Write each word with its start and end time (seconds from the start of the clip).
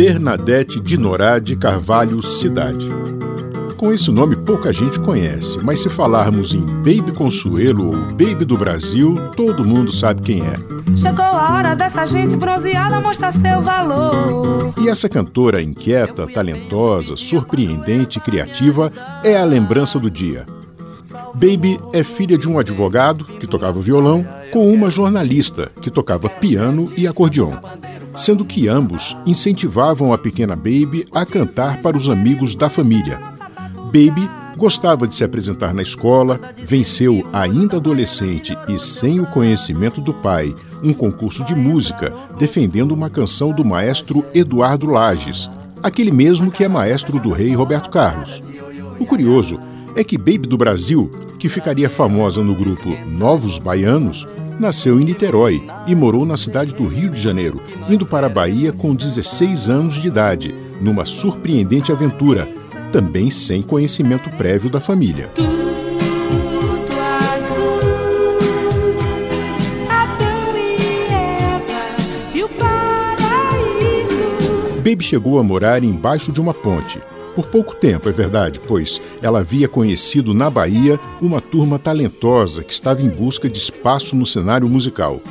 Bernadette 0.00 0.80
Dinorá 0.80 1.38
de 1.38 1.56
Carvalho 1.56 2.22
Cidade. 2.22 2.88
Com 3.76 3.92
esse 3.92 4.10
nome 4.10 4.34
pouca 4.34 4.72
gente 4.72 4.98
conhece, 4.98 5.58
mas 5.62 5.80
se 5.80 5.90
falarmos 5.90 6.54
em 6.54 6.64
Baby 6.64 7.12
Consuelo 7.12 7.88
ou 7.88 7.96
Baby 8.06 8.44
do 8.46 8.56
Brasil, 8.56 9.16
todo 9.36 9.64
mundo 9.64 9.92
sabe 9.92 10.22
quem 10.22 10.40
é. 10.40 10.54
Chegou 10.96 11.24
a 11.24 11.54
hora 11.54 11.74
dessa 11.74 12.06
gente 12.06 12.34
bronzeada 12.34 13.00
mostrar 13.00 13.32
seu 13.32 13.60
valor. 13.60 14.72
E 14.78 14.88
essa 14.88 15.08
cantora 15.08 15.60
inquieta, 15.60 16.26
talentosa, 16.26 17.14
surpreendente 17.16 18.18
e 18.18 18.22
criativa 18.22 18.90
é 19.22 19.36
a 19.36 19.44
lembrança 19.44 19.98
do 19.98 20.10
dia. 20.10 20.46
Baby 21.34 21.78
é 21.92 22.02
filha 22.02 22.36
de 22.36 22.48
um 22.48 22.58
advogado, 22.58 23.24
que 23.24 23.46
tocava 23.46 23.80
violão, 23.80 24.26
com 24.52 24.72
uma 24.72 24.90
jornalista, 24.90 25.70
que 25.80 25.90
tocava 25.90 26.28
piano 26.28 26.92
e 26.96 27.06
acordeon 27.06 27.56
sendo 28.14 28.44
que 28.44 28.68
ambos 28.68 29.16
incentivavam 29.26 30.12
a 30.12 30.18
pequena 30.18 30.56
Baby 30.56 31.06
a 31.12 31.24
cantar 31.24 31.80
para 31.82 31.96
os 31.96 32.08
amigos 32.08 32.54
da 32.54 32.68
família. 32.68 33.20
Baby 33.86 34.28
gostava 34.56 35.06
de 35.06 35.14
se 35.14 35.24
apresentar 35.24 35.72
na 35.72 35.82
escola, 35.82 36.38
venceu 36.58 37.26
ainda 37.32 37.76
adolescente 37.76 38.54
e 38.68 38.78
sem 38.78 39.20
o 39.20 39.26
conhecimento 39.26 40.00
do 40.00 40.12
pai 40.12 40.54
um 40.82 40.92
concurso 40.92 41.44
de 41.44 41.54
música 41.54 42.12
defendendo 42.38 42.92
uma 42.92 43.08
canção 43.08 43.52
do 43.52 43.64
maestro 43.64 44.24
Eduardo 44.34 44.86
Lages, 44.86 45.48
aquele 45.82 46.10
mesmo 46.10 46.50
que 46.50 46.64
é 46.64 46.68
maestro 46.68 47.18
do 47.18 47.30
rei 47.30 47.54
Roberto 47.54 47.88
Carlos. 47.88 48.42
O 48.98 49.06
curioso 49.06 49.58
é 49.96 50.04
que 50.04 50.16
Baby 50.16 50.46
do 50.46 50.56
Brasil, 50.56 51.10
que 51.38 51.48
ficaria 51.48 51.90
famosa 51.90 52.42
no 52.42 52.54
grupo 52.54 52.96
Novos 53.06 53.58
Baianos, 53.58 54.26
nasceu 54.58 55.00
em 55.00 55.04
Niterói 55.04 55.62
e 55.86 55.94
morou 55.94 56.26
na 56.26 56.36
cidade 56.36 56.74
do 56.74 56.86
Rio 56.86 57.10
de 57.10 57.20
Janeiro, 57.20 57.60
indo 57.88 58.04
para 58.04 58.26
a 58.26 58.30
Bahia 58.30 58.72
com 58.72 58.94
16 58.94 59.68
anos 59.68 59.94
de 59.94 60.08
idade, 60.08 60.54
numa 60.80 61.04
surpreendente 61.04 61.90
aventura, 61.90 62.48
também 62.92 63.30
sem 63.30 63.62
conhecimento 63.62 64.28
prévio 64.30 64.68
da 64.68 64.80
família. 64.80 65.30
Baby 74.76 75.04
chegou 75.04 75.38
a 75.38 75.42
morar 75.42 75.84
embaixo 75.84 76.32
de 76.32 76.40
uma 76.40 76.52
ponte, 76.52 77.00
por 77.40 77.46
pouco 77.46 77.74
tempo, 77.74 78.06
é 78.06 78.12
verdade, 78.12 78.60
pois 78.60 79.00
ela 79.22 79.38
havia 79.38 79.66
conhecido 79.66 80.34
na 80.34 80.50
Bahia 80.50 81.00
uma 81.22 81.40
turma 81.40 81.78
talentosa 81.78 82.62
que 82.62 82.72
estava 82.72 83.00
em 83.00 83.08
busca 83.08 83.48
de 83.48 83.56
espaço 83.56 84.14
no 84.14 84.26
cenário 84.26 84.68
musical. 84.68 85.22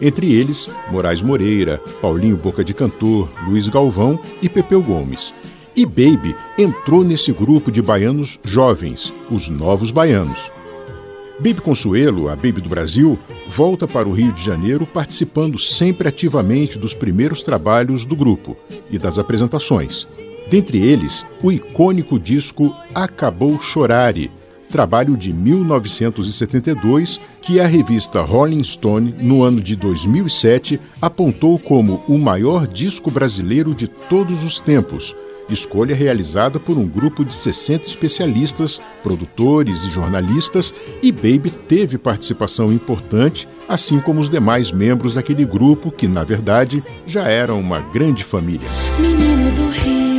Entre 0.00 0.32
eles, 0.32 0.68
Moraes 0.90 1.22
Moreira, 1.22 1.80
Paulinho 2.00 2.36
Boca 2.36 2.64
de 2.64 2.74
Cantor, 2.74 3.28
Luiz 3.46 3.68
Galvão 3.68 4.18
e 4.42 4.48
Pepeu 4.48 4.82
Gomes. 4.82 5.32
E 5.76 5.86
Baby 5.86 6.34
entrou 6.58 7.04
nesse 7.04 7.30
grupo 7.30 7.70
de 7.70 7.80
baianos 7.80 8.40
jovens, 8.44 9.12
os 9.30 9.48
Novos 9.48 9.92
Baianos. 9.92 10.50
Baby 11.38 11.60
Consuelo, 11.60 12.28
a 12.28 12.34
Baby 12.34 12.60
do 12.60 12.68
Brasil, 12.68 13.16
volta 13.48 13.86
para 13.86 14.08
o 14.08 14.12
Rio 14.12 14.32
de 14.32 14.42
Janeiro 14.42 14.84
participando 14.84 15.58
sempre 15.58 16.08
ativamente 16.08 16.76
dos 16.76 16.92
primeiros 16.92 17.42
trabalhos 17.42 18.04
do 18.04 18.16
grupo 18.16 18.56
e 18.90 18.98
das 18.98 19.16
apresentações. 19.16 20.08
Dentre 20.50 20.78
eles, 20.78 21.24
o 21.42 21.50
icônico 21.50 22.18
disco 22.18 22.74
Acabou 22.94 23.60
Chorare, 23.60 24.30
trabalho 24.72 25.16
de 25.16 25.32
1972 25.32 27.20
que 27.42 27.60
a 27.60 27.66
revista 27.66 28.22
Rolling 28.22 28.64
Stone, 28.64 29.14
no 29.20 29.42
ano 29.42 29.60
de 29.60 29.76
2007, 29.76 30.80
apontou 31.00 31.58
como 31.58 32.02
o 32.08 32.18
maior 32.18 32.66
disco 32.66 33.10
brasileiro 33.10 33.74
de 33.74 33.86
todos 33.86 34.42
os 34.42 34.58
tempos, 34.58 35.14
escolha 35.48 35.94
realizada 35.94 36.58
por 36.58 36.78
um 36.78 36.86
grupo 36.86 37.24
de 37.24 37.34
60 37.34 37.86
especialistas, 37.86 38.80
produtores 39.02 39.84
e 39.84 39.90
jornalistas, 39.90 40.72
e 41.02 41.12
Baby 41.12 41.50
teve 41.50 41.98
participação 41.98 42.72
importante, 42.72 43.46
assim 43.68 44.00
como 44.00 44.20
os 44.20 44.28
demais 44.30 44.72
membros 44.72 45.14
daquele 45.14 45.44
grupo 45.44 45.90
que, 45.90 46.08
na 46.08 46.24
verdade, 46.24 46.82
já 47.06 47.28
eram 47.28 47.60
uma 47.60 47.80
grande 47.80 48.24
família. 48.24 48.68
Menino 48.98 49.50
do 49.52 49.68
Rio 49.68 50.11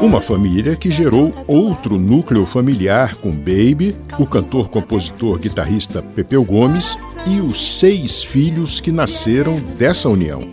Uma 0.00 0.20
família 0.20 0.76
que 0.76 0.92
gerou 0.92 1.32
outro 1.48 1.98
núcleo 1.98 2.46
familiar 2.46 3.16
com 3.16 3.32
Baby, 3.32 3.96
o 4.16 4.24
cantor, 4.24 4.68
compositor, 4.68 5.40
guitarrista 5.40 6.00
Pepeu 6.00 6.44
Gomes 6.44 6.96
e 7.26 7.40
os 7.40 7.78
seis 7.78 8.22
filhos 8.22 8.80
que 8.80 8.92
nasceram 8.92 9.58
dessa 9.58 10.08
união. 10.08 10.46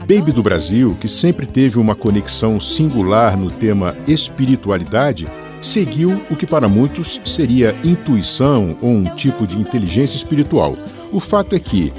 Baby 0.00 0.32
do 0.32 0.42
Brasil, 0.42 0.94
que 1.00 1.08
sempre 1.08 1.46
teve 1.46 1.78
uma 1.78 1.94
conexão 1.94 2.60
singular 2.60 3.38
no 3.38 3.50
tema 3.50 3.96
espiritualidade, 4.06 5.26
seguiu 5.62 6.20
o 6.30 6.36
que 6.36 6.46
para 6.46 6.68
muitos 6.68 7.18
seria 7.24 7.74
intuição 7.82 8.76
ou 8.82 8.90
um 8.90 9.14
tipo 9.14 9.46
de 9.46 9.58
inteligência 9.58 10.18
espiritual. 10.18 10.76
O 11.10 11.20
fato 11.20 11.56
é 11.56 11.58
que, 11.58 11.90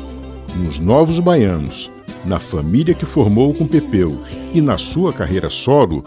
nos 0.56 0.80
Novos 0.80 1.20
Baianos, 1.20 1.90
na 2.24 2.40
família 2.40 2.94
que 2.94 3.08
formou 3.08 3.56
com 3.56 3.66
Pepeu 3.66 4.22
e 4.54 4.62
na 4.62 4.78
sua 4.78 5.12
carreira 5.12 5.50
solo, 5.50 6.06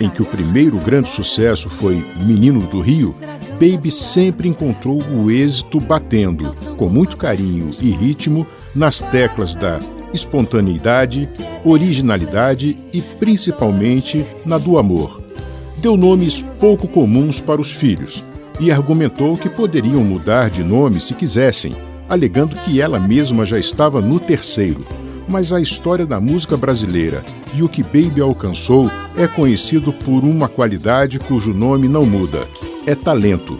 em 0.00 0.08
que 0.08 0.22
o 0.22 0.26
primeiro 0.26 0.78
grande 0.78 1.08
sucesso 1.08 1.68
foi 1.68 2.04
Menino 2.24 2.60
do 2.66 2.80
Rio, 2.80 3.14
Baby 3.52 3.90
sempre 3.90 4.48
encontrou 4.48 5.02
o 5.12 5.30
êxito 5.30 5.78
batendo, 5.78 6.50
com 6.76 6.88
muito 6.88 7.18
carinho 7.18 7.70
e 7.80 7.90
ritmo, 7.90 8.46
nas 8.74 9.02
teclas 9.02 9.54
da 9.54 9.78
espontaneidade, 10.14 11.28
originalidade 11.64 12.76
e 12.92 13.02
principalmente 13.02 14.24
na 14.46 14.56
do 14.56 14.78
amor. 14.78 15.20
Deu 15.76 15.96
nomes 15.96 16.42
pouco 16.58 16.88
comuns 16.88 17.40
para 17.40 17.60
os 17.60 17.70
filhos 17.70 18.24
e 18.58 18.72
argumentou 18.72 19.36
que 19.36 19.48
poderiam 19.48 20.02
mudar 20.02 20.48
de 20.50 20.62
nome 20.62 21.00
se 21.00 21.14
quisessem, 21.14 21.76
alegando 22.08 22.56
que 22.56 22.80
ela 22.80 22.98
mesma 22.98 23.44
já 23.44 23.58
estava 23.58 24.00
no 24.00 24.18
terceiro 24.18 24.80
mas 25.28 25.52
a 25.52 25.60
história 25.60 26.06
da 26.06 26.20
música 26.20 26.56
brasileira 26.56 27.24
e 27.54 27.62
o 27.62 27.68
que 27.68 27.82
Baby 27.82 28.20
alcançou 28.20 28.90
é 29.16 29.26
conhecido 29.26 29.92
por 29.92 30.24
uma 30.24 30.48
qualidade 30.48 31.18
cujo 31.18 31.52
nome 31.52 31.88
não 31.88 32.04
muda: 32.04 32.46
é 32.86 32.94
talento. 32.94 33.58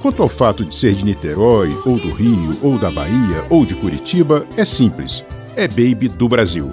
Quanto 0.00 0.22
ao 0.22 0.28
fato 0.28 0.64
de 0.64 0.74
ser 0.74 0.94
de 0.94 1.04
Niterói, 1.04 1.76
ou 1.84 1.98
do 1.98 2.10
Rio, 2.10 2.56
ou 2.62 2.78
da 2.78 2.90
Bahia, 2.90 3.44
ou 3.50 3.66
de 3.66 3.74
Curitiba, 3.74 4.46
é 4.56 4.64
simples: 4.64 5.24
é 5.56 5.68
Baby 5.68 6.08
do 6.08 6.28
Brasil. 6.28 6.72